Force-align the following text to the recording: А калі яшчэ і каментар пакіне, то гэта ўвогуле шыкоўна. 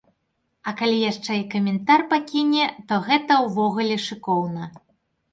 А 0.69 0.71
калі 0.77 0.93
яшчэ 1.11 1.35
і 1.41 1.43
каментар 1.55 2.01
пакіне, 2.13 2.65
то 2.91 2.99
гэта 3.09 3.37
ўвогуле 3.43 3.97
шыкоўна. 4.07 4.63